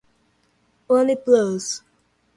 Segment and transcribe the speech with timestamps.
[0.97, 1.83] OnePlus